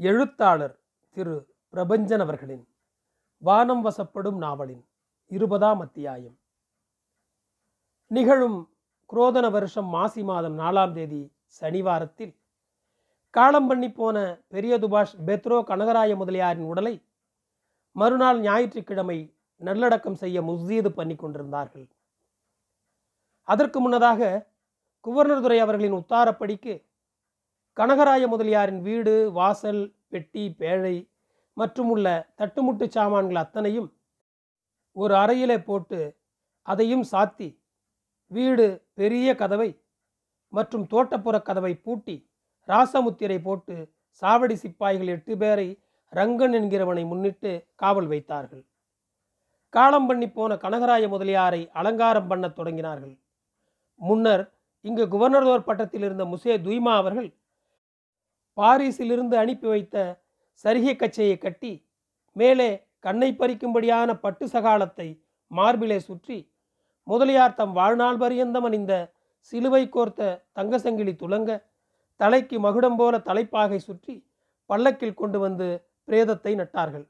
எழுத்தாளர் 0.00 0.80
திரு. 1.10 1.34
பிரபஞ்சன் 1.72 2.20
அவர்களின் 2.20 2.62
வானம் 3.38 3.82
வசப்படும் 3.86 4.36
நாவலின் 4.36 4.84
இருபதாம் 5.26 5.80
அத்தியாயம் 5.80 6.36
நிகழும் 8.06 8.70
குரோதன 9.10 9.50
வருஷம் 9.50 9.86
மாசி 9.86 10.22
மாதம் 10.22 10.58
நாலாம் 10.58 10.92
தேதி 10.92 11.32
சனிவாரத்தில் 11.60 12.32
காலம் 13.30 13.66
பண்ணி 13.66 13.92
போன 13.92 14.44
பெரிய 14.48 14.78
துபாஷ் 14.78 15.14
பெத்ரோ 15.26 15.58
கனகராய 15.62 16.16
முதலியாரின் 16.16 16.66
உடலை 16.66 16.94
மறுநாள் 17.92 18.40
ஞாயிற்றுக்கிழமை 18.40 19.36
நல்லடக்கம் 19.56 20.14
செய்ய 20.14 20.42
முஸ்தீது 20.42 20.88
பண்ணி 20.88 21.16
கொண்டிருந்தார்கள். 21.16 21.88
அதற்கு 23.42 23.80
முன்னதாக 23.80 24.48
குவர்னர்துரை 25.04 25.58
அவர்களின் 25.58 25.92
உத்தாரப்படிக்கு 25.92 26.74
கனகராய 27.80 28.28
முதலியாரின் 28.28 28.80
வீடு 28.80 29.32
வாசல் 29.32 29.94
பெட்டி 30.08 30.54
பேழை 30.58 31.08
மற்றும் 31.54 31.88
உள்ள 31.88 32.32
தட்டுமுட்டு 32.38 32.86
சாமான்கள் 32.88 33.36
அத்தனையும் 33.36 33.86
ஒரு 34.92 35.14
அறையிலே 35.14 35.64
போட்டு 35.64 36.16
அதையும் 36.62 37.04
சாத்தி 37.12 37.48
வீடு 38.26 38.84
பெரிய 38.94 39.34
கதவை 39.34 39.80
மற்றும் 40.48 40.86
தோட்டப்புற 40.86 41.42
கதவை 41.42 41.72
பூட்டி 41.74 42.28
ராசமுத்திரை 42.68 43.42
போட்டு 43.42 43.94
சாவடி 44.22 44.52
சிப்பாய்கள் 44.52 45.06
எட்டு 45.06 45.36
பேரை 45.36 45.82
ரங்கன் 46.10 46.52
என்கிறவனை 46.52 47.06
முன்னிட்டு 47.06 47.66
காவல் 47.74 48.06
வைத்தார்கள். 48.06 48.64
காலம் 49.68 50.06
பண்ணி 50.06 50.30
போன 50.30 50.56
கனகராய 50.56 51.08
முதலியாரை 51.08 51.70
அலங்காரம் 51.72 52.26
பண்ணத் 52.26 52.56
தொடங்கினார்கள். 52.56 53.18
முன்னர் 53.94 54.52
இங்கு 54.80 55.06
குவர்னர்தோர் 55.08 55.68
பட்டத்தில் 55.68 56.02
இருந்த 56.02 56.24
முசே 56.24 56.56
துய்மா 56.58 56.96
அவர்கள் 56.96 57.38
பாரிஸிலிருந்து 58.60 59.36
அனுப்பி 59.42 59.68
வைத்த 59.72 59.96
சரிகை 60.64 60.94
கச்சையை 60.96 61.36
கட்டி 61.38 61.72
மேலே 62.36 62.70
கண்ணை 63.04 63.30
பறிக்கும்படியான 63.32 64.10
பட்டு 64.24 64.44
சகாலத்தை 64.54 65.08
மார்பிலே 65.50 65.98
சுற்றி 66.08 66.38
முதலியார் 67.06 67.58
தம் 67.60 67.72
வாழ்நாள் 67.72 68.18
பரியந்தம் 68.22 68.66
அணிந்த 68.68 68.94
சிலுவை 69.52 69.84
கோர்த்த 69.88 70.38
தங்க 70.58 70.78
சங்கிலி 70.78 71.12
துலங்க 71.22 71.50
தலைக்கு 72.20 72.56
மகுடம் 72.60 72.98
போல 72.98 73.14
தலைப்பாகை 73.28 73.78
சுற்றி 73.78 74.14
பல்லக்கில் 74.70 75.18
கொண்டு 75.20 75.38
வந்து 75.38 75.68
பிரேதத்தை 76.08 76.52
நட்டார்கள். 76.60 77.06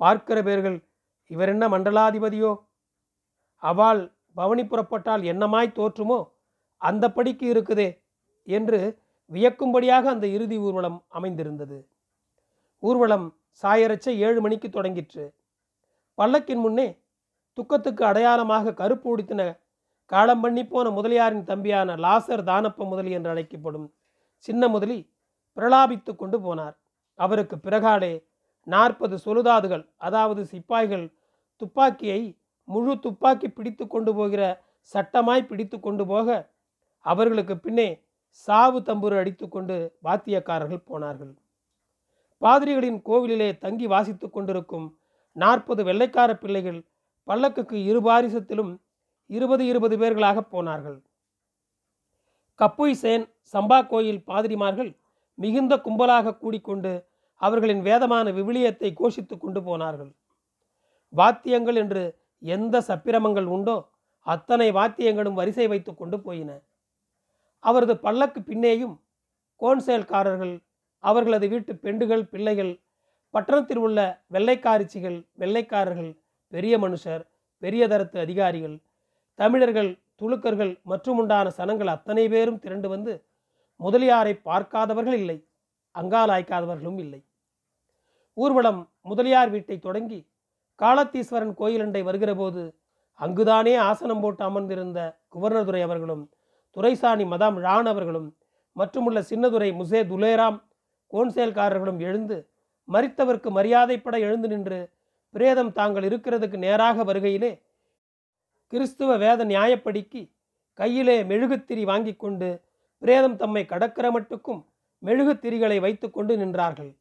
பார்க்கிற 0.00 0.38
பேர்கள் 0.42 0.78
இவர் 1.30 1.50
என்ன 1.52 1.64
மண்டலாதிபதியோ? 1.68 2.52
அவள் 3.62 4.00
பவனி 4.36 4.64
புறப்பட்டால் 4.66 5.22
என்னமாய் 5.32 5.76
தோற்றுமோ? 5.78 6.18
அந்த 6.82 7.04
படிக்கு 7.08 7.46
இருக்குதே 7.52 7.88
என்று 8.48 8.80
வியக்கும்படியாக 9.30 10.04
அந்த 10.08 10.26
இறுதி 10.26 10.56
ஊர்வலம் 10.58 10.98
அமைந்திருந்தது. 11.08 11.78
ஊர்வலம் 12.82 13.26
சாயரச்ச 13.62 14.06
ஏழு 14.26 14.40
மணிக்கு 14.40 14.68
தொடங்கிற்று. 14.68 15.24
பல்லக்கின் 16.18 16.62
முன்னே 16.64 16.88
துக்கத்துக்கு 17.58 18.02
அடையாளமாக 18.04 18.74
கருப்பு 18.74 19.08
உடுத்தின 19.12 19.42
காலம் 20.10 20.40
பண்ணி 20.40 20.62
போன 20.66 20.90
முதலியாரின் 20.90 21.44
தம்பியான 21.44 21.96
லாசர் 21.96 22.42
தானப்ப 22.42 22.86
முதலி 22.86 23.10
என்று 23.10 23.30
அழைக்கப்படும் 23.30 23.86
சின்ன 24.38 24.68
முதலி 24.68 24.98
பிரலாபித்து 25.56 26.12
கொண்டு 26.16 26.38
போனார். 26.40 26.76
அவருக்கு 27.18 27.56
பிறகாலே 27.56 28.12
நாற்பது 28.66 29.16
சொலுதாதுகள் 29.24 29.84
அதாவது 29.96 30.42
சிப்பாய்கள் 30.44 31.06
துப்பாக்கியை 31.60 32.20
முழு 32.68 32.94
துப்பாக்கி 33.00 33.48
பிடித்து 33.48 33.84
கொண்டு 33.86 34.12
போகிற 34.14 34.42
சட்டமாய் 34.94 35.48
பிடித்து 35.50 35.76
கொண்டு 35.80 36.04
போக 36.06 36.28
அவர்களுக்கு 37.06 37.54
பின்னே 37.56 37.88
சாவு 38.44 38.78
தம்புரு 38.88 39.16
அடித்துக்கொண்டு 39.20 39.76
வாத்தியக்காரர்கள் 40.06 40.86
போனார்கள். 40.90 41.32
பாதிரிகளின் 42.42 42.98
கோவிலிலே 43.08 43.48
தங்கி 43.58 43.86
வாசித்துக் 43.86 44.34
கொண்டிருக்கும் 44.34 44.86
நாற்பது 45.36 45.82
வெள்ளைக்கார 45.84 46.30
பிள்ளைகள் 46.34 46.80
பல்லக்குக்கு 47.28 47.76
இரு 47.90 48.00
பாரிசத்திலும் 48.00 48.72
இருபது 49.30 49.66
இருபது 49.66 49.94
பேர்களாக 49.98 50.38
போனார்கள். 50.54 50.98
கப்புய் 52.60 52.98
சேன் 53.02 53.24
சம்பா 53.52 53.78
கோயில் 53.86 54.22
பாதிரிமார்கள் 54.26 54.92
மிகுந்த 55.34 55.74
கும்பலாக 55.76 56.36
கூடிக்கொண்டு 56.42 56.92
அவர்களின் 57.40 57.82
வேதமான 57.82 58.26
விவிலியத்தை 58.30 58.90
கோஷித்து 59.00 59.34
கொண்டு 59.38 59.60
போனார்கள். 59.62 60.12
வாத்தியங்கள் 61.12 61.78
என்று 61.82 62.04
எந்த 62.42 62.76
சப்பிரமங்கள் 62.88 63.48
உண்டோ 63.56 63.76
அத்தனை 64.26 64.68
வாத்தியங்களும் 64.72 65.38
வரிசை 65.40 65.66
வைத்து 65.66 65.92
கொண்டு 65.94 66.16
போயின. 66.20 66.50
அவரது 67.58 67.96
பல்லக்கு 67.96 68.40
பின்னேயும் 68.40 68.98
கோன்சேல்காரர்கள் 69.56 70.60
அவர்களது 71.00 71.48
வீட்டு 71.48 71.74
பெண்டுகள் 71.74 72.22
பிள்ளைகள் 72.22 72.80
பட்டணத்தில் 73.30 73.76
உள்ள 73.76 74.22
வெள்ளைக்காரிச்சிகள் 74.32 75.24
வெள்ளைக்காரர்கள் 75.38 76.16
பெரிய 76.48 76.78
மனுஷர் 76.78 77.26
பெரிய 77.58 77.88
தரத்து 77.88 78.20
அதிகாரிகள் 78.20 78.80
தமிழர்கள் 79.34 79.98
துளுக்கர்கள் 80.22 80.78
மற்றும் 80.82 81.16
உண்டான 81.16 81.48
சனங்கள் 81.48 81.86
அத்தனை 81.86 82.28
பேரும் 82.28 82.58
திரண்டு 82.58 82.88
வந்து 82.88 83.24
முதலியாரை 83.78 84.40
பார்க்காதவர்கள் 84.44 85.12
இல்லை 85.12 85.48
அங்காலாய்க்காதவர்களும் 85.94 86.98
இல்லை. 86.98 87.24
ஊர்வலம் 88.34 88.88
முதலியார் 89.00 89.50
வீட்டை 89.50 89.78
தொடங்கி 89.78 90.26
காலத்தீஸ்வரன் 90.80 91.54
கோயிலண்டை 91.58 92.02
வருகிறபோது 92.02 92.74
அங்குதானே 93.14 93.76
ஆசனம் 93.76 94.20
போட்டு 94.20 94.44
அமர்ந்திருந்த 94.44 95.18
குவர்னதுரை 95.34 95.82
அவர்களும் 95.82 96.30
துரைசாணி 96.76 97.24
மதாம் 97.24 97.58
ரான் 97.60 97.86
அவர்களும் 97.86 98.28
மற்றுமுள்ள 98.76 99.20
சின்னதுரை 99.30 99.68
முசே 99.72 100.00
துலேராம் 100.10 100.58
கோன்சேல்காரர்களும் 101.12 102.00
எழுந்து 102.00 102.36
மறித்தவர்க்கு 102.88 103.50
மரியாதைப்பட 103.50 104.16
எழுந்து 104.20 104.48
நின்று 104.48 104.80
பிரேதம் 105.34 105.72
தாங்கள் 105.72 106.02
இருக்கிறதுக்கு 106.02 106.56
நேராக 106.56 107.04
வருகையிலே 107.04 107.52
கிறிஸ்துவ 108.72 109.16
வேத 109.16 109.44
நியாயப்படிக்கு 109.44 110.22
கையிலே 110.78 111.16
மெழுகுத்திரி 111.22 111.82
வாங்கி 111.84 112.16
கொண்டு 112.16 112.48
பிரேதம் 113.02 113.36
தம்மை 113.36 113.62
கடக்கிற 113.64 114.06
மட்டுக்கும் 114.16 114.60
மெழுகுத்திரிகளை 115.02 115.80
வைத்து 115.80 116.06
கொண்டு 116.10 116.36
நின்றார்கள். 116.36 116.92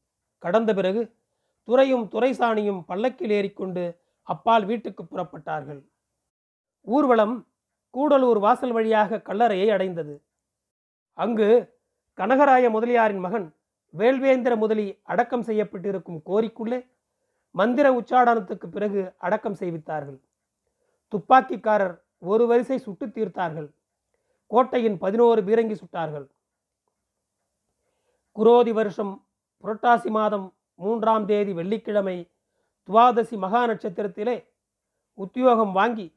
கடந்த 0.43 0.73
பிறகு 0.73 1.01
துறையும் 1.67 2.05
துரைசாணியும் 2.11 2.81
பல்லக்கில் 2.85 3.29
ஏறிக்கொண்டு 3.29 3.83
அப்பால் 4.27 4.65
வீட்டுக்கு 4.65 5.03
புறப்பட்டார்கள். 5.03 5.81
ஊர்வலம் 6.87 7.35
கூடலூர் 7.95 8.39
வாசல் 8.39 8.71
வழியாக 8.71 9.21
கல்லறையை 9.21 9.69
அடைந்தது. 9.69 10.21
அங்கு 11.13 11.77
கனகராய 12.17 12.69
முதலியாரின் 12.69 13.19
மகன் 13.19 13.55
வேல்வேந்திர 13.89 14.55
முதலி 14.55 14.99
அடக்கம் 15.03 15.43
செய்யப்பட்டிருக்கும் 15.43 16.21
கோரிக்குள்ளே 16.25 16.89
மந்திர 17.51 17.99
உச்சாடனத்துக்கு 17.99 18.67
பிறகு 18.67 19.13
அடக்கம் 19.17 19.55
செய்வித்தார்கள். 19.55 20.19
துப்பாக்கிக்காரர் 21.11 22.01
ஒரு 22.19 22.47
வரிசை 22.47 22.77
சுட்டு 22.77 23.05
தீர்த்தார்கள். 23.05 23.69
கோட்டையின் 24.47 24.97
பதினோரு 24.97 25.41
பீரங்கி 25.43 25.75
சுட்டார்கள். 25.75 26.27
குரோதி 28.35 28.73
வருஷம் 28.73 29.27
புரட்டாசி 29.63 30.09
மாதம் 30.09 30.53
மூன்றாம் 30.75 31.25
தேதி 31.25 31.53
வெள்ளிக்கிழமை 31.53 32.31
துவாதசி 32.87 33.37
மகா 33.37 33.67
நட்சத்திரத்திலே 33.67 34.45
உத்தியோகம் 35.13 35.71
வாங்கி 35.71 36.14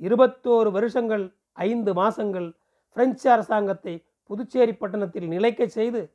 இருபத்தோரு 0.00 0.70
வருஷங்கள் 0.70 1.32
ஐந்து 1.52 1.94
மாசங்கள் 1.94 2.52
பிரெஞ்சு 2.92 3.30
அரசாங்கத்தை 3.30 4.04
புதுச்சேரி 4.26 4.72
பட்டணத்தில் 4.72 5.28
நிலைக்க 5.28 5.66
செய்து 5.66 6.12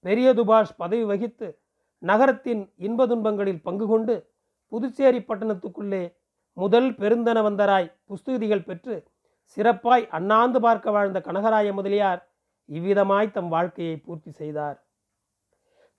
பெரிய 0.00 0.34
துபாஷ் 0.34 0.76
பதவி 0.76 1.04
வகித்து 1.04 1.58
நகரத்தின் 1.98 2.72
இன்ப 2.76 3.06
துன்பங்களில் 3.06 3.62
பங்கு 3.62 3.86
கொண்டு 3.86 4.28
புதுச்சேரி 4.68 5.18
பட்டணத்துக்குள்ளே 5.18 6.14
முதல் 6.52 6.94
பெருந்தனவந்தராய் 6.94 7.92
புஸ்துதிகள் 8.06 8.64
பெற்று 8.64 9.04
சிறப்பாய் 9.56 10.08
அண்ணாந்து 10.08 10.60
பார்க்க 10.60 10.90
வாழ்ந்த 10.90 11.20
கனகராய 11.20 11.72
முதலியார் 11.72 12.28
இவ்விதமாய் 12.68 13.30
தம் 13.30 13.48
வாழ்க்கையை 13.48 13.96
பூர்த்தி 13.96 14.30
செய்தார். 14.30 14.84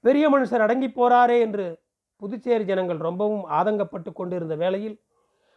பெரிய 0.01 0.29
மனுஷர் 0.29 0.61
அடங்கி 0.61 0.87
போறாரே 0.87 1.41
என்று 1.41 1.79
புதுச்சேரி 2.17 2.63
ஜனங்கள் 2.63 2.97
ரொம்பவும் 2.97 3.45
ஆதங்கப்பட்டு 3.49 4.13
கொண்டிருந்த 4.13 4.55
வேளையில் 4.55 4.99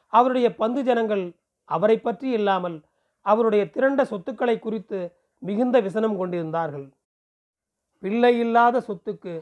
அவருடைய 0.09 0.55
பந்து 0.55 0.85
ஜனங்கள் 0.85 1.38
அவரை 1.69 1.97
பற்றி 2.01 2.29
இல்லாமல் 2.39 2.79
அவருடைய 3.27 3.63
திரண்ட 3.75 4.01
சொத்துக்களை 4.05 4.57
குறித்து 4.59 4.99
மிகுந்த 5.43 5.77
விசனம் 5.81 6.17
கொண்டிருந்தார்கள். 6.17 6.87
பிள்ளை 8.03 8.33
இல்லாத 8.39 8.81
சொத்துக்கு 8.81 9.33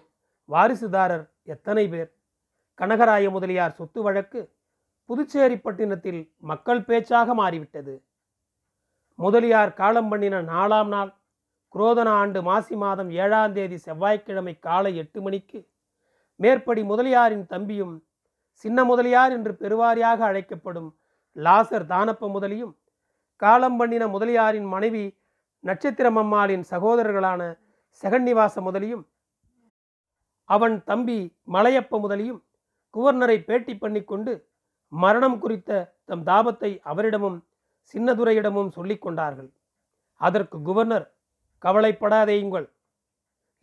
வாரிசுதாரர் 0.49 1.25
எத்தனை 1.55 1.84
பேர்? 1.88 2.11
கனகராய 2.81 3.26
முதலியார் 3.31 3.76
சொத்து 3.78 4.00
வழக்கு 4.02 4.40
புதுச்சேரி 5.11 5.56
பட்டினத்தில் 5.56 6.20
மக்கள் 6.40 6.87
பேச்சாக 6.88 7.34
மாறிவிட்டது. 7.34 7.94
முதலியார் 9.19 9.72
காலம் 9.75 10.08
பண்ணின 10.08 10.40
நாலாம் 10.50 10.90
நாள் 10.94 11.12
குரோதன 11.75 12.08
ஆண்டு 12.20 12.40
மாசி 12.43 12.75
மாதம் 12.76 13.11
ஏழாம் 13.22 13.55
தேதி 13.55 13.76
செவ்வாய்க்கிழமை 13.76 14.55
காலை 14.58 14.93
எட்டு 14.96 15.19
மணிக்கு 15.20 15.61
மேற்படி 16.40 16.82
முதலியாரின் 16.82 17.46
தம்பியும் 17.46 17.94
சின்ன 18.64 18.79
முதலியார் 18.84 19.32
என்று 19.32 19.52
பெருவாரியாக 19.62 20.20
அழைக்கப்படும் 20.25 20.90
லாசர் 21.37 21.87
தானப்ப 21.93 22.29
முதலியும் 22.31 22.75
காலம் 23.43 23.77
பண்ணின 23.77 24.05
முதலியாரின் 24.06 24.69
மனைவி 24.69 25.05
நட்சத்திரமம்மாளின் 25.65 26.65
சகோதரர்களான 26.71 27.43
செகன்னிவாச 28.03 28.61
முதலியும் 28.61 29.05
அவன் 30.49 30.77
தம்பி 30.85 31.19
மலையப்ப 31.53 32.00
முதலியும் 32.00 32.41
குவர்னரை 32.94 33.38
பேட்டி 33.44 33.75
பண்ணிக்கொண்டு 33.77 34.33
மரணம் 34.93 35.38
குறித்த 35.38 35.71
தம் 36.05 36.25
தாபத்தை 36.27 36.71
அவரிடமும் 36.85 37.39
சின்னதுரையிடமும் 37.94 38.69
சொல்லிக் 38.69 39.03
கொண்டார்கள். 39.03 39.50
அதற்கு 40.21 40.59
குவர்னர் 40.59 41.06
கவலைப்படாதேயுங்கள் 41.65 42.67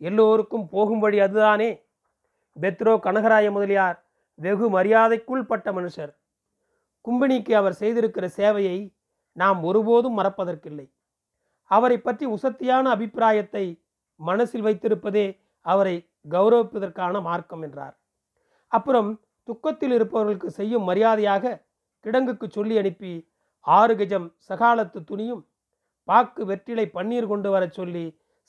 எல்லோருக்கும் 0.00 0.68
போகும் 0.68 0.98
வழி 0.98 1.18
அதுதானே. 1.20 1.70
பெத்ரோ 2.56 2.94
கனகராய 3.06 3.50
முதலியார் 3.50 3.98
வெகு 4.38 4.66
மரியாதைக்குள் 4.70 5.42
பட்ட 5.42 5.72
மனுஷர். 5.72 6.12
கும்பினிக்கு 7.04 7.52
அவர் 7.56 7.80
செய்திருக்கிற 7.80 8.26
சேவையை 8.36 8.78
நாம் 9.36 9.60
ஒருபோதும் 9.64 10.18
மறப்பதற்கில்லை. 10.18 10.86
அவரை 11.70 11.98
பற்றி 12.00 12.24
உசத்தியான 12.26 12.84
அபிப்பிராயத்தை 12.90 13.64
மனசில் 14.20 14.64
வைத்திருப்பதே 14.64 15.26
அவரை 15.66 15.96
கௌரவிப்பதற்கான 16.32 17.20
மார்க்கம் 17.20 17.62
என்றார். 17.62 17.94
அப்புறம் 18.72 19.10
துக்கத்தில் 19.48 19.92
இருப்பவர்களுக்கு 19.92 20.50
செய்யும் 20.50 20.84
மரியாதையாக 20.84 21.54
கிடங்குக்கு 22.04 22.46
சொல்லி 22.48 22.78
அனுப்பி 22.78 23.12
ஆறு 23.66 23.94
கஜம் 23.94 24.28
சகாலத்து 24.48 25.00
துணியும் 25.04 25.42
பாக்கு 26.08 26.42
வெற்றிலை 26.44 26.86
பன்னீர் 26.94 27.26
கொண்டு 27.26 27.48
வரச் 27.50 27.76
சொல்லி 27.78 28.04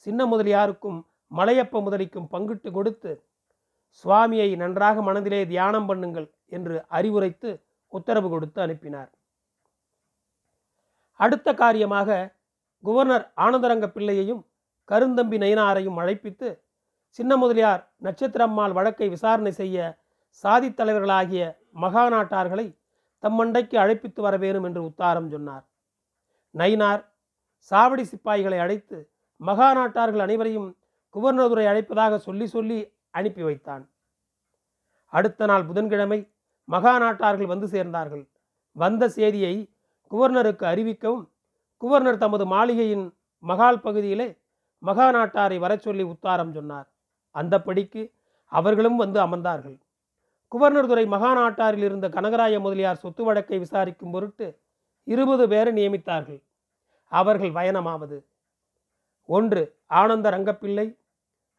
சின்ன 0.06 0.22
முதலியாருக்கும் 0.26 0.98
மலையப்ப 1.32 1.82
முதலிக்கும் 1.82 2.30
பங்கிட்டு 2.34 2.70
கொடுத்து 2.72 3.12
சுவாமியை 4.06 4.50
நன்றாக 4.56 5.02
மனதிலே 5.02 5.42
தியானம் 5.46 5.88
பண்ணுங்கள் 5.90 6.28
என்று 6.50 6.76
அறிவுரைத்து 6.90 7.52
உத்தரவு 7.98 8.28
கொடுத்து 8.30 8.60
அனுப்பினார். 8.62 9.12
அடுத்த 11.20 11.50
காரியமாக 11.54 12.10
குவர்னர் 12.84 13.26
ஆனந்தரங்க 13.46 13.88
பிள்ளையையும் 13.88 14.42
கருந்தம்பி 14.90 15.38
நயினாரையும் 15.44 16.00
அழைப்பித்து 16.02 16.50
சின்ன 17.20 17.32
முதலியார் 17.42 17.84
நட்சத்திரம்மாள் 18.04 18.74
வழக்கை 18.78 19.08
விசாரணை 19.10 19.52
செய்ய 19.52 19.78
சாதித் 20.44 20.78
தலைவர்களாகிய 20.80 21.44
மகாநாட்டார்களை 21.82 22.68
தம்மண்டைக்கு 23.24 23.76
அழைப்பித்து 23.84 24.22
வர 24.22 24.36
வேணும் 24.38 24.66
என்று 24.68 24.82
உத்தாரம் 24.90 25.30
சொன்னார். 25.30 25.64
நயினார் 26.56 27.02
சாவடி 27.72 28.04
சிப்பாய்களை 28.12 28.60
அழைத்து 28.66 28.98
மகாநாட்டார்கள் 29.42 30.24
அனைவரையும் 30.26 30.70
குவர்னதுரை 31.16 31.66
அழைப்பதாக 31.72 32.18
சொல்லி 32.28 32.46
சொல்லி 32.56 32.80
அனுப்பி 33.12 33.44
வைத்தான். 33.44 33.84
அடுத்த 35.14 35.46
நாள் 35.46 35.68
புதன்கிழமை 35.70 36.20
மகாநாட்டார்கள் 36.72 37.46
வந்து 37.46 37.68
சேர்ந்தார்கள். 37.68 38.28
வந்த 38.72 39.10
செய்தியை 39.10 39.70
குவர்னருக்கு 40.12 40.66
அறிவிக்கவும் 40.74 41.30
குவர்னர் 41.82 42.18
தமது 42.18 42.46
மாளிகையின் 42.46 43.14
மகால் 43.40 43.82
பகுதியிலே 43.82 44.38
மகாநாட்டாரை 44.84 45.58
வரச் 45.60 45.82
சொல்லி 45.82 46.04
உத்தாரம் 46.04 46.52
சொன்னார். 46.52 46.88
அந்தப்படிக்கு 47.36 48.12
அவர்களும் 48.46 48.96
வந்து 48.96 49.20
அமர்ந்தார்கள். 49.20 49.78
குவர்னர் 50.52 50.88
துறை 50.88 51.06
மகாநாட்டாரில் 51.06 51.84
இருந்த 51.84 52.10
கனகராய 52.10 52.60
முதலியார் 52.60 52.98
சொத்து 52.98 53.24
வழக்கை 53.24 53.60
விசாரிக்கும் 53.60 54.12
பொருட்டு 54.12 54.60
இருபது 55.04 55.48
பேரை 55.48 55.72
நியமித்தார்கள். 55.74 56.44
அவர்கள் 57.06 57.52
பயணமாவது 57.52 58.18
ஒன்று 59.26 59.76
ஆனந்த 59.86 60.30
ரங்கப்பிள்ளை. 60.32 60.98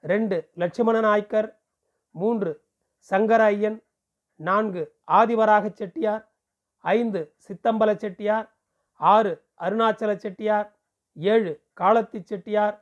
ரெண்டு 0.00 0.50
லட்சுமண 0.58 1.00
நாய்க்கர். 1.00 1.58
மூன்று 2.10 2.62
சங்கர 2.98 3.44
ஐயன் 3.44 3.78
நான்கு 4.40 4.82
ஆதிவராக 5.10 5.66
செட்டியார் 5.72 6.24
ஐந்து 6.84 7.20
சித்தம்பல 7.46 7.90
செட்டியார் 7.94 8.46
ஆறு 9.00 9.32
அருணாச்சல 9.60 10.10
செட்டியார் 10.16 10.68
ஏழு 11.16 11.52
காலத்தி 11.80 12.18
செட்டியார் 12.22 12.76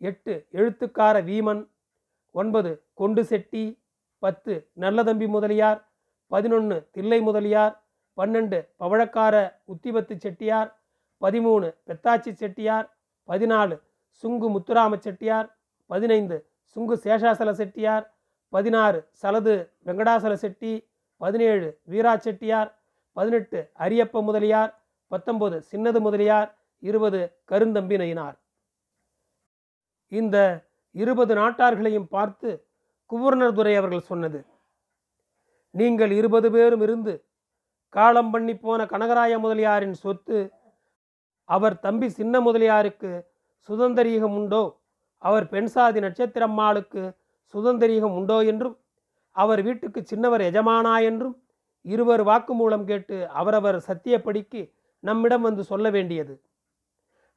எட்டு 0.00 0.34
எழுத்துக்கார 0.52 1.16
வீமன் 1.22 1.62
ஒன்பது 2.34 2.70
கொண்டு 2.94 3.22
செட்டி 3.24 3.64
பத்து 4.22 4.54
நல்லதம்பி 4.76 5.26
முதலியார் 5.26 5.80
பதினொன்று 6.30 6.76
தில்லை 6.90 7.20
முதலியார் 7.20 7.74
பன்னெண்டு 8.18 8.58
பவழக்கார 8.78 9.34
உத்திபத்து 9.64 10.14
செட்டியார் 10.16 10.70
பதிமூணு 11.22 11.68
பெத்தாச்சி 11.86 12.32
செட்டியார் 12.32 12.86
பதினாலு 13.28 13.76
சுங்கு 14.24 14.46
முத்துராம 14.48 14.98
செட்டியார் 14.98 15.48
பதினைந்து 15.90 16.36
சுங்கு 16.76 16.94
சேஷாசல 17.04 17.50
செட்டியார் 17.52 18.04
பதினாறு 18.52 19.00
சலது 19.22 19.54
வெங்கடாசல 19.86 20.34
செட்டி 20.34 20.72
பதினேழு 21.20 21.68
வீரா 21.82 22.16
செட்டியார் 22.16 22.70
பதினெட்டு 23.16 23.70
அரியப்ப 23.78 24.22
முதலியார் 24.22 24.72
பத்தொன்பது 25.10 25.56
சின்னது 25.72 26.00
முதலியார் 26.00 26.50
இருபது 26.82 27.20
கருந்தம்பி 27.44 27.96
நயினார் 27.96 28.36
இந்த 30.12 30.36
இருபது 30.94 31.34
நாட்டார்களையும் 31.34 32.08
பார்த்து 32.08 32.50
குவர்னர் 33.10 33.54
துரை 33.54 33.76
அவர்கள் 33.76 34.00
சொன்னது 34.00 34.40
நீங்கள் 35.74 36.10
இருபது 36.10 36.50
பேரும் 36.50 36.80
இருந்து 36.80 37.14
காலம் 37.94 38.30
பண்ணி 38.30 38.54
போன 38.56 38.84
கனகராய 38.84 39.34
முதலியாரின் 39.38 39.94
சொத்து 39.94 40.38
அவர் 41.48 41.76
தம்பி 41.78 42.08
சின்ன 42.08 42.40
முதலியாருக்கு 42.40 43.10
சுதந்திரீகம் 43.68 44.34
உண்டோ? 44.34 44.62
அவர் 45.22 45.46
பெண்சாதி 45.48 46.00
நட்சத்திரம்மாளுக்கு 46.00 47.02
சுதந்திரீகம் 47.54 48.14
உண்டோ? 48.14 48.36
என்றும் 48.42 48.76
அவர் 49.42 49.60
வீட்டுக்கு 49.66 50.00
சின்னவர் 50.10 50.42
எஜமானா 50.50 50.94
என்றும் 51.10 51.36
இருவர் 51.84 52.22
வாக்குமூலம் 52.30 52.86
கேட்டு 52.90 53.16
அவரவர் 53.40 53.78
சத்தியப்படிக்கு 53.88 54.60
நம்மிடம் 55.04 55.44
வந்து 55.48 55.62
சொல்ல 55.70 55.86
வேண்டியது. 55.96 56.34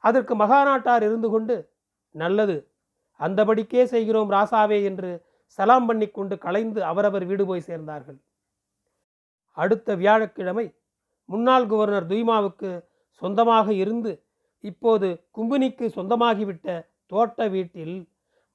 அதற்கு 0.03 0.33
மகாநாட்டார் 0.35 1.03
இருந்து 1.07 1.29
கொண்டு 1.29 1.55
நல்லது 2.15 2.55
அந்தபடிக்கே 3.19 3.83
செய்கிறோம் 3.93 4.31
ராசாவே 4.35 4.79
என்று 4.89 5.11
சலாம் 5.59 5.87
பண்ணி 5.89 6.07
கொண்டு 6.09 6.35
கலைந்து 6.45 6.79
அவரவர் 6.91 7.25
வீடு 7.29 7.43
போய் 7.49 7.67
சேர்ந்தார்கள். 7.69 8.19
அடுத்த 9.57 9.95
வியாழக்கிழமை 10.01 10.65
முன்னாள் 11.29 11.67
கவர்னர் 11.71 12.09
துய்மாவுக்கு 12.11 12.69
சொந்தமாக 13.21 13.67
இருந்து 13.83 14.11
இப்போது 14.63 15.07
கும்பினிக்கு 15.37 15.85
சொந்தமாகிவிட்ட 15.97 16.67
தோட்ட 17.11 17.47
வீட்டில் 17.55 17.95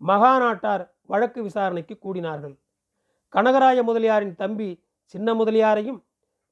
மகாநாட்டார் 0.00 0.84
வழக்கு 1.12 1.40
விசாரணைக்கு 1.42 1.94
கூடினார்கள். 2.04 2.56
கனகராய 3.36 3.78
முதலியாரின் 3.82 4.36
தம்பி 4.36 4.68
சின்ன 5.14 5.28
முதலியாரையும் 5.34 5.98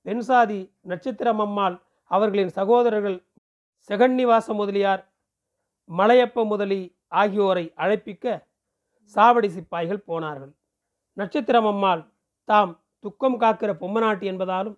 பெண்சாதி 0.07 0.59
நட்சத்திரம் 0.83 1.39
அம்மாள் 1.39 1.77
அவர்களின் 2.11 2.51
சகோதரர்கள் 2.51 3.17
செகன்னிவாச 3.91 4.55
முதலியார் 4.55 5.03
மலையப்ப 5.91 6.45
முதலி 6.45 6.81
ஆகியோரை 7.13 7.65
அழைப்பிக்க 7.77 8.27
சாவடி 9.17 9.49
சிப்பாய்கள் 9.49 10.07
போனார்கள். 10.07 10.53
நட்சத்திரம் 11.17 11.67
அம்மாள் 11.67 12.03
தாம் 12.49 12.73
துக்கம் 13.05 13.39
காக்கிற 13.39 13.71
பொம்மநாட்டி 13.81 14.27
என்பதாலும் 14.33 14.77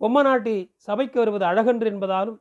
பொம்மநாட்டி 0.00 0.54
சபைக்கு 0.78 1.18
வருவது 1.18 1.44
அழகன்று 1.44 1.88
என்பதாலும் 1.92 2.38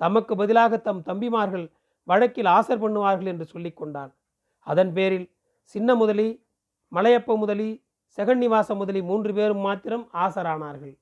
தமக்கு 0.00 0.34
பதிலாக 0.36 0.78
தம் 0.78 1.02
தம்பிமார்கள் 1.02 1.66
வழக்கில் 2.08 2.50
ஆசர் 2.56 2.82
பண்ணுவார்கள் 2.82 3.30
என்று 3.32 3.46
சொல்லிக் 3.46 3.76
கொண்டான் 3.76 4.12
அதன் 4.66 4.92
பேரில் 4.92 5.28
சின்ன 5.74 5.94
முதலி 5.94 6.28
மலையப்ப 6.92 7.36
முதலி 7.36 7.70
செகன்னிவாச 8.18 8.74
முதலி 8.74 9.02
மூன்று 9.02 9.34
பேரும் 9.34 9.58
மாத்திரம் 9.58 10.08
ஆசரானார்கள். 10.12 10.98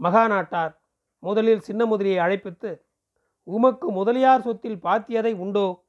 மகாநாட்டார் 0.00 0.76
முதலில் 1.18 1.60
சின்ன 1.60 1.84
முதலியை 1.84 2.18
அழைப்பித்து 2.18 2.82
உமக்கு 3.42 3.90
முதலியார் 3.90 4.42
சொத்தில் 4.42 4.78
பாத்தியதை 4.82 5.34
உண்டோ? 5.34 5.84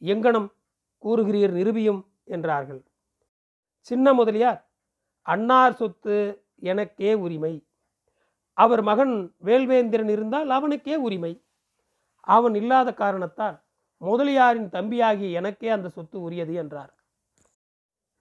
எங்கனம் 0.00 0.52
கூறுகிறீர் 1.02 1.50
நிருபியும்? 1.50 2.12
என்றார்கள். 2.24 2.84
சின்ன 3.78 4.14
முதலியார் 4.14 4.70
அன்னார் 5.22 5.74
சொத்து 5.74 6.44
எனக்கே 6.56 7.14
உரிமை. 7.14 7.66
அவர் 8.52 8.82
மகன் 8.82 9.34
வேல்வேந்திரன் 9.44 10.08
இருந்தால் 10.08 10.50
அவனுக்கே 10.50 10.96
உரிமை. 10.96 11.44
அவன் 12.20 12.54
இல்லாத 12.54 12.94
காரணத்தால் 12.94 13.64
முதலியாரின் 13.96 14.68
தம்பியாகிய 14.68 15.30
எனக்கே 15.30 15.68
அந்த 15.68 15.88
சொத்து 15.88 16.20
உரியது 16.20 16.54
என்றார். 16.54 16.95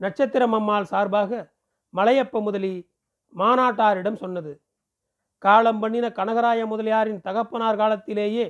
நட்சத்திரம் 0.02 0.56
அம்மாள் 0.58 0.92
சார்பாக 0.92 1.32
மலையப்ப 1.94 2.42
முதலி 2.42 2.74
மாநாட்டாரிடம் 3.36 4.22
சொன்னது. 4.24 4.52
காலம் 5.44 5.80
பண்ணின 5.80 6.06
கனகராய 6.10 6.62
முதலியாரின் 6.66 7.22
தகப்பனார் 7.22 7.80
காலத்திலேயே 7.82 8.46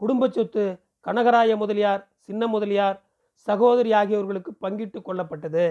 குடும்ப 0.00 0.28
சொத்து 0.28 0.64
கனகராய 1.06 1.56
முதலியார் 1.56 2.02
சின்ன 2.18 2.46
முதலியார் 2.46 2.98
சகோதரி 3.48 3.90
ஆகியவர்களுக்கு 3.92 4.52
பங்கிட்டு 4.60 4.98
கொள்ளப்பட்டது. 5.00 5.66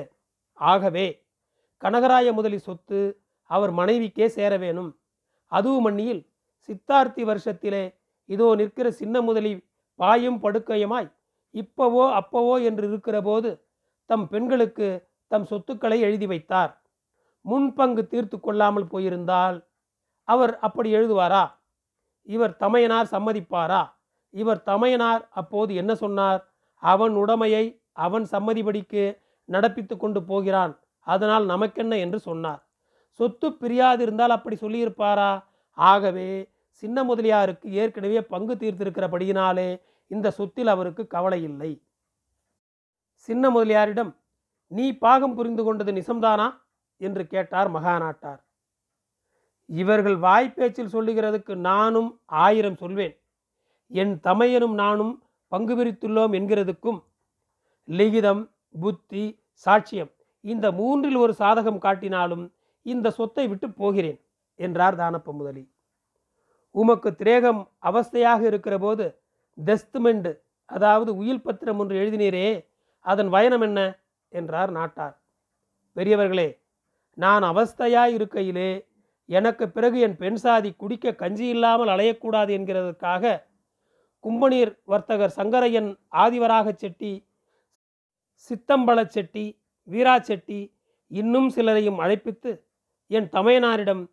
ஆகவே 0.59 1.07
கனகராய 1.81 2.27
முதலி 2.33 2.59
சொத்து 2.59 2.99
அவர் 3.49 3.71
மனைவிக்கே 3.71 4.27
சேர 4.27 4.53
வேணும். 4.57 4.91
அதுவும் 5.51 5.85
மண்ணியில் 5.87 6.21
சித்தார்த்தி 6.69 7.23
வருஷத்திலே 7.29 7.83
இதோ 8.29 8.47
நிற்கிற 8.55 8.87
சின்ன 8.91 9.15
முதலி 9.21 9.51
பாயும் 9.99 10.39
படுக்கையுமாய் 10.43 11.09
இப்பவோ 11.55 12.03
அப்பவோ 12.19 12.53
என்று 12.63 12.85
இருக்கிற 12.87 13.17
போது 13.21 13.49
தம் 14.13 14.25
பெண்களுக்கு 14.27 14.87
தம் 15.31 15.45
சொத்துக்களை 15.45 15.97
எழுதி 15.99 16.25
வைத்தார். 16.25 16.71
முன்பங்கு 17.45 18.01
தீர்த்து 18.07 18.37
கொள்ளாமல் 18.39 18.87
போயிருந்தால் 18.87 19.57
அவர் 20.27 20.53
அப்படி 20.59 20.89
எழுதுவாரா? 20.95 21.43
இவர் 22.27 22.53
தமையனார் 22.57 23.07
சம்மதிப்பாரா? 23.11 23.81
இவர் 24.33 24.61
தமையனார் 24.63 25.23
அப்போது 25.31 25.71
என்ன 25.75 25.93
சொன்னார்? 25.95 26.41
அவன் 26.83 27.15
உடமையை 27.15 27.63
அவன் 28.05 28.25
சம்மதிபடிக்கு 28.31 29.03
நடப்பித்து 29.49 29.95
கொண்டு 29.97 30.19
போகிறான். 30.23 30.73
அதனால் 31.07 31.45
நமக்கென்ன 31.45 31.97
என்று 31.97 32.19
சொன்னார். 32.19 32.61
சொத்து 33.19 33.47
பிரியாதிருந்தால் 33.61 34.35
அப்படி 34.37 34.55
சொல்லியிருப்பாரா? 34.61 35.31
ஆகவே 35.77 36.29
சின்ன 36.83 36.97
முதலியாருக்கு 37.03 37.67
ஏற்கனவே 37.73 38.21
பங்கு 38.33 38.53
தீர்த்திருக்கிறபடியினாலே 38.55 39.69
இந்த 40.11 40.27
சொத்தில் 40.37 40.67
அவருக்கு 40.67 41.03
கவலை 41.07 41.43
இல்லை. 41.43 41.71
சின்ன 43.29 43.49
முதலியாரிடம் 43.49 44.11
நீ 44.71 44.85
பாகம் 44.97 45.35
புரிந்து 45.35 45.63
கொண்டது 45.63 45.91
நிசம்தானா? 45.91 46.47
என்று 47.01 47.27
கேட்டார் 47.27 47.69
மகாநாட்டார். 47.71 48.41
இவர்கள் 49.69 50.17
வாய்ப்பேச்சில் 50.17 50.93
சொல்லுகிறதுக்கு 50.93 51.53
நானும் 51.55 52.09
ஆயிரம் 52.25 52.75
சொல்வேன். 52.75 53.15
என் 53.91 54.13
தமையனும் 54.23 54.73
நானும் 54.73 55.13
பங்கு 55.51 55.73
பிரித்துள்ளோம் 55.75 56.33
என்கிறதுக்கும் 56.33 56.99
லிகிதம் 57.87 58.43
புத்தி 58.81 59.23
சாட்சியம் 59.65 60.11
இந்த 60.43 60.71
மூன்றில் 60.71 61.15
ஒரு 61.15 61.33
சாதகம் 61.39 61.83
காட்டினாலும் 61.85 62.45
இந்த 62.85 63.07
சொத்தை 63.09 63.47
விட்டு 63.47 63.67
போகிறேன் 63.71 64.19
என்றார் 64.59 64.95
தானப்ப 64.95 65.31
முதலி. 65.33 65.63
உமக்கு 66.75 67.09
திரேகம் 67.11 67.61
அவஸ்தையாக 67.83 68.41
இருக்கிற 68.41 68.75
போது 68.77 69.05
தெஸ்துமெண்ட் 69.57 70.29
அதாவது 70.69 71.11
உயில் 71.15 71.41
பத்திரம் 71.41 71.79
ஒன்று 71.79 71.95
எழுதினீரே 72.01 72.47
அதன் 73.05 73.29
பயணம் 73.29 73.61
என்ன? 73.61 73.79
என்றார் 74.33 74.71
நாட்டார். 74.71 75.15
பெரியவர்களே 75.95 76.49
நான் 77.17 77.43
அவஸ்தையாய் 77.43 78.13
இருக்கையிலே 78.17 78.71
எனக்கு 79.29 79.65
பிறகு 79.69 79.99
என் 79.99 80.17
பெண் 80.17 80.35
சாதி 80.35 80.69
குடிக்க 80.73 81.11
கஞ்சி 81.13 81.45
இல்லாமல் 81.47 81.87
அலையக்கூடாது 81.87 82.51
என்கிறதற்காக 82.57 83.33
கும்பநீர் 84.23 84.71
வர்த்தகர் 84.83 85.35
சங்கரையன் 85.37 85.89
ஆதிவராக 86.13 86.73
செட்டி 86.73 87.11
சித்தம்பல 88.35 88.99
செட்டி 89.05 89.45
வீரா 89.87 90.15
செட்டி 90.19 90.59
இன்னும் 91.11 91.49
சிலரையும் 91.49 91.99
அழைப்பித்து 91.99 92.51
என் 93.11 93.29
தமையனாரிடம் 93.29 94.03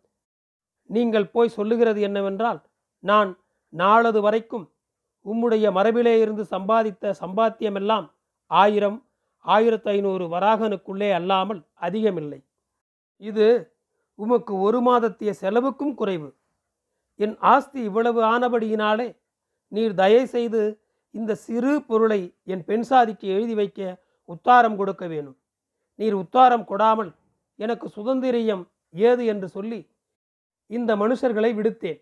நீங்கள் 0.89 1.31
போய் 1.31 1.49
சொல்லுகிறது 1.49 2.01
என்னவென்றால் 2.01 2.59
நான் 3.03 3.29
நாளது 3.73 4.21
வரைக்கும் 4.21 4.65
உம்முடைய 5.25 5.65
மரபிலே 5.71 6.19
இருந்து 6.21 6.43
சம்பாதித்த 6.43 7.13
சம்பாத்தியமெல்லாம் 7.21 8.07
ஆயிரம் 8.61 8.97
ஆயிரத்து 9.45 9.89
ஐநூறு 9.89 10.25
வராகனுக்குள்ளே 10.25 11.09
அல்லாமல் 11.19 11.61
அதிகமில்லை. 11.87 12.39
இது 13.21 13.47
உமக்கு 14.15 14.53
ஒரு 14.59 14.79
மாதத்திய 14.81 15.31
செலவுக்கும் 15.41 15.93
குறைவு. 15.93 16.29
என் 17.19 17.35
ஆஸ்தி 17.53 17.79
இவ்வளவு 17.89 18.21
ஆனபடியினாலே 18.33 19.07
நீர் 19.71 19.93
தயை 19.93 20.23
செய்து 20.25 20.61
இந்த 21.09 21.31
சிறு 21.45 21.73
பொருளை 21.89 22.21
என் 22.43 22.63
பெண் 22.65 22.85
சாதிக்கு 22.89 23.27
எழுதி 23.27 23.55
வைக்க 23.55 23.79
உத்தாரம் 24.29 24.77
கொடுக்க 24.79 25.03
வேணும். 25.07 25.37
நீர் 25.99 26.13
உத்தாரம் 26.13 26.67
கொடாமல் 26.71 27.11
எனக்கு 27.55 27.87
சுதந்திரியம் 27.95 28.63
ஏது 28.89 29.23
என்று 29.25 29.47
சொல்லி 29.49 29.79
இந்த 30.69 30.91
மனுஷர்களை 30.95 31.51
விடுத்தேன். 31.55 31.99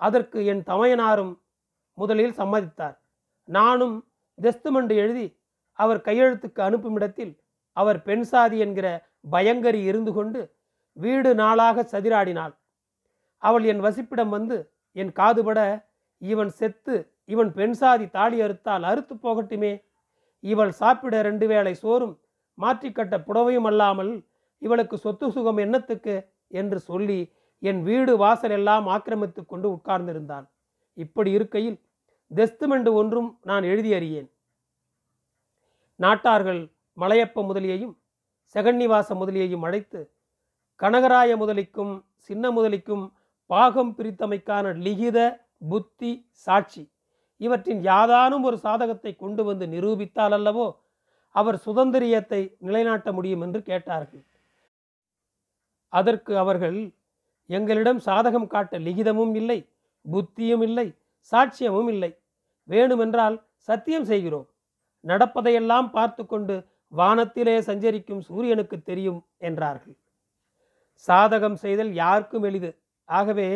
அதற்கு 0.00 0.38
என் 0.52 0.62
தமையனாரும் 0.70 1.32
முதலில் 1.98 2.38
சம்மதித்தார். 2.40 2.96
நானும் 3.48 3.96
தெஸ்துமண்டு 4.38 4.94
எழுதி 5.04 5.26
அவர் 5.78 6.00
கையெழுத்துக்கு 6.00 6.60
அனுப்புமிடத்தில் 6.62 7.32
அவர் 7.76 7.98
பெண் 8.02 8.22
சாதி 8.22 8.58
என்கிற 8.58 8.88
பயங்கரி 9.30 9.80
இருந்து 9.90 10.12
கொண்டு 10.12 10.40
வீடு 10.96 11.30
நாளாக 11.34 11.86
சதிராடினாள். 11.92 12.54
அவள் 13.42 13.64
என் 13.64 13.82
வசிப்பிடம் 13.86 14.28
வந்து 14.28 14.56
என் 14.96 15.12
காதுபட 15.12 15.60
இவன் 16.22 16.52
செத்து 16.60 16.94
இவன் 17.24 17.50
பெண் 17.52 17.72
சாதி 17.72 18.06
தாலி 18.06 18.38
அறுத்தால் 18.42 18.84
அறுத்து 18.90 19.14
போகட்டுமே. 19.14 19.72
இவள் 20.40 20.72
சாப்பிட 20.72 21.22
ரெண்டு 21.22 21.46
வேளை 21.46 21.74
சோறும் 21.74 22.14
மாற்றிக்கட்ட 22.58 23.14
புடவையும் 23.28 23.68
அல்லாமல் 23.70 24.12
இவளுக்கு 24.62 24.96
சொத்து 24.96 25.26
சுகம் 25.32 25.56
என்னத்துக்கு? 25.56 26.14
என்று 26.48 26.78
சொல்லி 26.80 27.18
என் 27.62 27.80
வீடு 27.82 28.12
வாசல் 28.16 28.50
எல்லாம் 28.50 28.86
ஆக்கிரமித்து 28.86 29.42
கொண்டு 29.46 29.68
உட்கார்ந்திருந்தான் 29.76 30.46
இப்படி 30.96 31.30
இருக்கையில் 31.30 31.78
தெஸ்துமெண்டு 32.30 32.90
ஒன்றும் 32.92 33.30
நான் 33.42 33.64
எழுதி 33.64 33.90
அறியேன். 33.94 34.28
நாட்டார்கள் 36.00 36.62
மலையப்ப 36.96 37.42
முதலியையும் 37.48 37.94
செகன்னிவாச 38.54 39.08
முதலியையும் 39.14 39.62
அழைத்து 39.62 40.00
கனகராய 40.80 41.30
முதலிக்கும் 41.36 41.92
சின்ன 42.30 42.50
முதலிக்கும் 42.50 43.04
பாகம் 43.50 43.92
பிரித்தமைக்கான 43.98 44.72
லிகித 44.86 45.18
புத்தி 45.70 46.12
சாட்சி 46.46 46.82
இவற்றின் 47.40 47.82
யாதானும் 47.82 48.44
ஒரு 48.48 48.56
சாதகத்தை 48.56 49.12
கொண்டு 49.16 49.42
வந்து 49.44 49.66
நிரூபித்தால் 49.66 50.34
அல்லவோ 50.38 50.66
அவர் 51.34 51.56
சுதந்திரியத்தை 51.66 52.40
நிலைநாட்ட 52.58 53.08
முடியும் 53.12 53.40
என்று 53.40 53.60
கேட்டார்கள். 53.62 54.24
அதற்கு 55.92 56.32
அவர்கள் 56.38 56.78
எங்களிடம் 57.50 58.00
சாதகம் 58.06 58.46
காட்ட 58.46 58.78
லிகிதமும் 58.78 59.34
இல்லை 59.40 59.58
புத்தியும் 60.04 60.64
இல்லை 60.68 60.86
சாட்சியமும் 61.32 61.90
இல்லை. 61.94 62.10
வேணுமென்றால் 62.68 63.36
சத்தியம் 63.68 64.04
செய்கிறோம். 64.04 64.46
நடப்பதையெல்லாம் 65.04 65.88
பார்த்து 65.90 66.22
கொண்டு 66.26 66.54
வானத்திலே 66.92 67.54
சஞ்சரிக்கும் 67.60 68.22
சூரியனுக்கு 68.28 68.76
தெரியும் 68.82 69.20
என்றார்கள். 69.38 69.96
சாதகம் 71.08 71.56
செய்தல் 71.64 71.92
யாருக்கும் 72.02 72.44
எளிது. 72.48 72.70
ஆகவே 73.08 73.48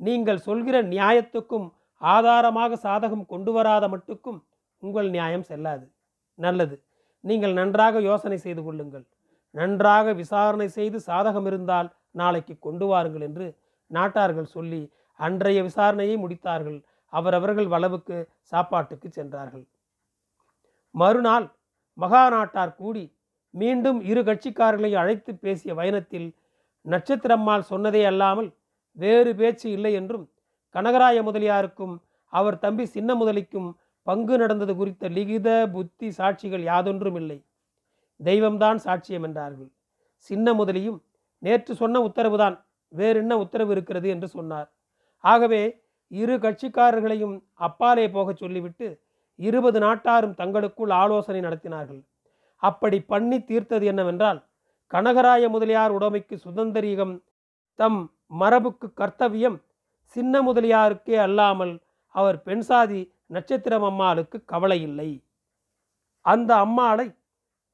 நீங்கள் 0.00 0.44
சொல்கிற 0.48 0.76
நியாயத்துக்கும் 0.94 1.66
ஆதாரமாக 2.02 2.76
சாதகம் 2.86 3.24
கொண்டு 3.26 3.50
வராத 3.52 3.84
மட்டுக்கும் 3.88 4.38
உங்கள் 4.82 5.08
நியாயம் 5.10 5.48
செல்லாது. 5.50 5.86
நல்லது. 6.38 6.76
நீங்கள் 7.24 7.52
நன்றாக 7.52 8.00
யோசனை 8.00 8.38
செய்து 8.38 8.62
கொள்ளுங்கள். 8.62 9.06
நன்றாக 9.54 10.12
விசாரணை 10.12 10.68
செய்து 10.68 10.98
சாதகம் 11.06 11.46
இருந்தால் 11.46 11.88
நாளைக்கு 12.20 12.54
கொண்டு 12.58 12.86
வாருங்கள் 12.86 13.24
என்று 13.28 13.46
நாட்டார்கள் 13.90 14.52
சொல்லி 14.56 14.82
அன்றைய 15.20 15.58
விசாரணையை 15.62 16.16
முடித்தார்கள். 16.18 16.78
அவரவர்கள் 17.12 17.68
வளவுக்கு 17.74 18.16
சாப்பாட்டுக்கு 18.52 19.08
சென்றார்கள். 19.18 19.64
மறுநாள் 20.94 21.46
மகா 21.98 22.22
நாட்டார் 22.28 22.74
கூடி 22.74 23.04
மீண்டும் 23.54 23.98
இரு 24.00 24.20
கட்சிக்காரர்களை 24.24 24.92
அழைத்து 24.94 25.32
பேசிய 25.34 25.74
பயணத்தில் 25.74 26.28
நட்சத்திரம்மாள் 26.84 27.68
சொன்னதே 27.70 28.02
அல்லாமல் 28.04 28.50
வேறு 28.98 29.34
பேச்சு 29.36 29.66
இல்லை 29.70 29.92
என்றும் 29.92 30.26
கனகராய 30.74 31.18
முதலியாருக்கும் 31.22 31.94
அவர் 32.32 32.58
தம்பி 32.58 32.84
சின்ன 32.86 33.14
முதலிக்கும் 33.14 33.68
பங்கு 34.06 34.34
நடந்தது 34.38 34.72
குறித்த 34.76 35.08
லிகித 35.08 35.48
புத்தி 35.72 36.08
சாட்சிகள் 36.10 36.62
யாதொன்றும் 36.62 37.14
இல்லை. 37.14 37.38
தெய்வம்தான் 38.20 38.78
சாட்சியம் 38.84 39.24
என்றார்கள். 39.24 39.70
சின்ன 40.30 40.52
முதலியும் 40.54 40.98
நேற்று 41.42 41.72
சொன்ன 41.74 42.00
உத்தரவுதான் 42.08 42.56
வேறென்ன 42.92 43.32
உத்தரவு 43.38 43.70
இருக்கிறது 43.70 44.08
என்று 44.08 44.28
சொன்னார். 44.28 44.68
ஆகவே 45.24 45.62
இரு 46.10 46.36
கட்சிக்காரர்களையும் 46.36 47.36
அப்பாலே 47.66 48.06
போகச் 48.08 48.36
சொல்லிவிட்டு 48.36 48.86
இருபது 49.40 49.78
நாட்டாரும் 49.80 50.34
தங்களுக்குள் 50.34 50.92
ஆலோசனை 51.02 51.40
நடத்தினார்கள். 51.40 52.00
அப்படி 52.62 52.98
பண்ணி 53.02 53.38
தீர்த்தது 53.40 53.84
என்னவென்றால் 53.86 54.40
கனகராய 54.92 55.44
முதலியார் 55.48 55.92
உடைமைக்கு 55.92 56.36
சுதந்திரிகம் 56.44 57.14
தம் 57.78 58.00
மரபுக்கு 58.40 58.86
கர்த்தவியம் 59.00 59.58
சின்ன 60.16 60.42
முதலியாருக்கே 60.42 61.16
அல்லாமல் 61.18 61.74
அவர் 62.14 62.38
பெண்சாதி 62.46 63.00
நட்சத்திரம் 63.26 63.82
அம்மாளுக்கு 63.82 64.38
கவலை 64.44 64.78
இல்லை 64.82 65.10
அந்த 66.24 66.50
அம்மாளை 66.56 67.06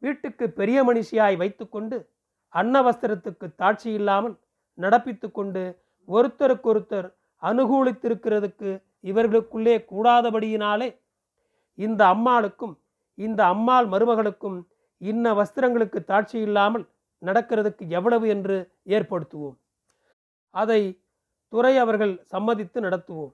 வீட்டுக்கு 0.02 0.46
பெரிய 0.50 0.78
மனுஷியாய் 0.84 1.36
வைத்துக்கொண்டு 1.36 1.96
அன்னவஸ்திரத்துக்கு 2.54 3.46
தாட்சி 3.62 3.88
இல்லாமல் 3.90 4.34
நடப்பித்து 4.78 5.28
கொண்டு 5.30 5.62
ஒருத்தருக்கொருத்தர் 6.08 7.08
அனுகூலித்திருக்கிறதுக்கு 7.42 8.70
இவர்களுக்குள்ளே 9.04 9.76
கூடாதபடியினாலே 9.84 10.88
இந்த 11.78 12.02
அம்மாளுக்கும் 12.06 12.74
இந்த 13.18 13.40
அம்மாள் 13.44 13.86
மருமகளுக்கும் 13.86 14.58
இன்ன 15.00 15.32
வஸ்திரங்களுக்கு 15.34 15.98
தாட்சி 16.02 16.36
இல்லாமல் 16.46 16.84
நடக்கிறதுக்கு 17.22 17.84
எவ்வளவு 17.88 18.26
என்று 18.28 18.56
ஏற்படுத்துவோம். 18.88 19.56
அதை 20.54 20.80
துறை 21.52 21.74
அவர்கள் 21.78 22.14
சம்மதித்து 22.32 22.78
நடத்துவோம். 22.80 23.32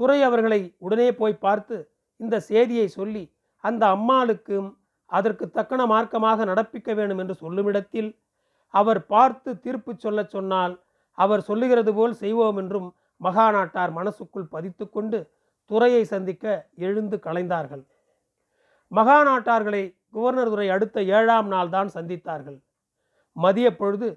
துறை 0.00 0.18
அவர்களை 0.22 0.60
உடனே 0.78 1.08
போய் 1.12 1.42
பார்த்து 1.44 1.76
இந்த 2.20 2.36
செய்தியை 2.50 2.86
சொல்லி 2.88 3.24
அந்த 3.64 3.82
அம்மாளுக்கும் 3.86 4.68
அதற்கு 5.10 5.44
தக்கன 5.48 5.82
மார்க்கமாக 5.86 6.44
நடப்பிக்க 6.44 6.90
வேண்டும் 6.94 7.20
என்று 7.22 7.34
சொல்லுமிடத்தில் 7.34 8.10
அவர் 8.74 9.00
பார்த்து 9.06 9.50
தீர்ப்பு 9.64 9.92
சொல்லச் 9.96 10.32
சொன்னால் 10.34 10.74
அவர் 11.18 11.42
சொல்லுகிறது 11.48 11.92
போல் 11.94 12.14
செய்வோம் 12.14 12.58
என்றும் 12.58 12.88
மகாநாட்டார் 13.20 13.92
மனசுக்குள் 13.92 14.50
பதித்து 14.50 14.84
கொண்டு 14.88 15.18
துறையை 15.70 16.04
சந்திக்க 16.04 16.44
எழுந்து 16.86 17.16
கலைந்தார்கள். 17.16 17.84
மகாநாட்டார்களை 18.92 19.82
குவர்னர் 20.12 20.50
துறை 20.50 20.68
அடுத்த 20.68 21.02
ஏழாம் 21.16 21.48
நாள் 21.48 21.68
தான் 21.68 21.88
சந்தித்தார்கள். 21.88 22.58
மதிய 23.36 23.68
பொழுது 23.76 24.08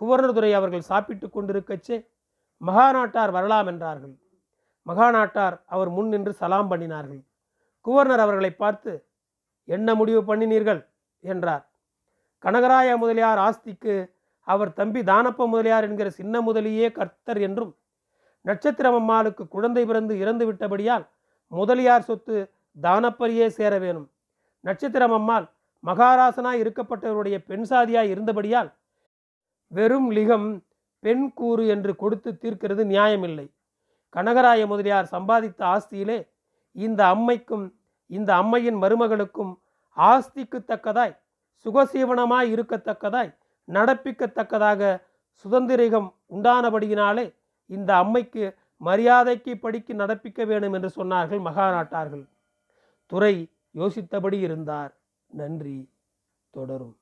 குவர்னர் 0.00 0.32
துறை 0.32 0.50
அவர்கள் 0.54 0.88
சாப்பிட்டு 0.90 1.26
கொண்டிருக்கச்சே 1.28 1.96
மகாநாட்டார் 2.60 3.30
வரலாம் 3.30 3.66
என்றார்கள். 3.66 4.14
மகாநாட்டார் 4.86 5.56
அவர் 5.64 5.88
முன் 5.88 6.08
நின்று 6.08 6.32
சலாம் 6.32 6.70
பண்ணினார்கள். 6.70 7.22
குவர்னர் 7.86 8.22
அவர்களை 8.24 8.50
பார்த்து 8.50 8.92
என்ன 9.68 9.88
முடிவு 9.94 10.20
பண்ணினீர்கள்? 10.22 10.80
என்றார். 11.24 11.64
கனகராய 12.44 12.96
முதலியார் 12.96 13.38
ஆஸ்திக்கு 13.38 13.94
அவர் 14.46 14.70
தம்பி 14.72 15.00
தானப்ப 15.02 15.46
முதலியார் 15.46 15.86
என்கிற 15.88 16.08
சின்ன 16.10 16.40
முதலியே 16.40 16.88
கர்த்தர் 16.92 17.40
என்றும் 17.40 17.72
நட்சத்திரம் 18.44 18.94
அம்மாளுக்கு 18.94 19.44
குழந்தை 19.48 19.82
பிறந்து 19.84 20.14
இறந்து 20.18 20.44
விட்டபடியால் 20.46 21.04
முதலியார் 21.52 22.02
சொத்து 22.02 22.36
தானப்பரியே 22.82 23.46
சேர 23.46 23.72
வேணும். 23.78 24.10
நட்சத்திரம் 24.64 25.12
அம்மாள் 25.12 25.46
மகாராசனாய் 25.84 26.60
இருக்கப்பட்டவருடைய 26.62 27.36
பெண் 27.46 27.66
சாதியாய் 27.70 28.10
இருந்தபடியால் 28.14 28.70
வெறும் 29.72 30.08
லிகம் 30.10 30.48
பெண் 31.02 31.32
கூறு 31.32 31.66
என்று 31.66 31.92
கொடுத்து 31.96 32.30
தீர்க்கிறது 32.42 32.82
நியாயமில்லை. 32.84 33.46
கனகராய 34.14 34.66
முதலியார் 34.66 35.12
சம்பாதித்த 35.12 35.60
ஆஸ்தியிலே 35.74 36.18
இந்த 36.76 37.00
அம்மைக்கும் 37.06 37.66
இந்த 38.10 38.30
அம்மையின் 38.34 38.78
மருமகளுக்கும் 38.82 39.52
ஆஸ்திக்கு 39.96 40.58
தக்கதாய் 40.64 41.14
சுகசீவனமாய் 41.66 42.48
இருக்கத்தக்கதாய் 42.54 43.30
நடப்பிக்கத்தக்கதாக 43.68 44.80
சுதந்திரிகம் 45.44 46.08
உண்டானபடியினாலே 46.34 47.26
இந்த 47.66 47.94
அம்மைக்கு 47.94 48.54
மரியாதைக்கு 48.76 49.58
படிக்கு 49.58 49.94
நடப்பிக்க 49.94 50.46
வேண்டும் 50.46 50.72
என்று 50.72 50.90
சொன்னார்கள் 50.96 51.42
மகாநாட்டார்கள். 51.44 52.26
துறை 53.06 53.50
யோசித்தபடி 53.74 54.38
இருந்தார். 54.40 54.96
நன்றி. 55.26 55.90
தொடரும். 56.50 56.96